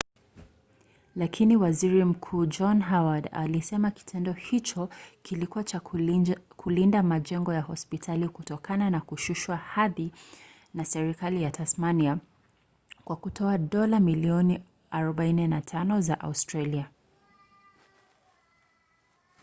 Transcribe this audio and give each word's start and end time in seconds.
lakini 1.15 1.55
waziri 1.57 2.03
mkuu 2.05 2.45
john 2.45 2.81
howard 2.83 3.29
alisema 3.31 3.91
kitendo 3.91 4.33
hicho 4.33 4.89
kilikuwa 5.23 5.63
tu 5.63 5.69
cha 5.71 5.79
kulinda 6.55 7.03
majengo 7.03 7.53
ya 7.53 7.61
hospitali 7.61 8.29
kutokana 8.29 8.89
na 8.89 9.01
kushushwa 9.01 9.57
hadhi 9.57 10.11
na 10.73 10.85
serikali 10.85 11.43
ya 11.43 11.51
tasmania 11.51 12.17
kwa 13.05 13.15
kutoa 13.15 13.57
dola 13.57 13.99
milioni 13.99 14.63
45 14.91 16.01
za 16.01 16.19
australia 16.19 16.89